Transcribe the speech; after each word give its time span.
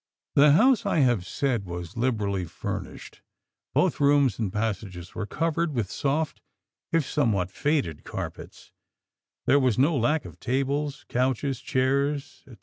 The 0.33 0.53
house, 0.53 0.83
I 0.83 1.01
have 1.01 1.27
said, 1.27 1.67
was 1.67 1.95
liberally 1.95 2.45
furnished; 2.45 3.21
both 3.71 3.99
rooms 3.99 4.39
and 4.39 4.51
passages 4.51 5.13
were 5.13 5.27
covered 5.27 5.75
with 5.75 5.91
soft 5.91 6.41
if 6.91 7.07
somewhat 7.07 7.51
faded 7.51 8.03
carpets; 8.03 8.71
there 9.45 9.59
was 9.59 9.77
no 9.77 9.95
lack 9.95 10.25
of 10.25 10.39
tables, 10.39 11.05
couches, 11.07 11.59
chairs, 11.59 12.41
&c. 12.47 12.55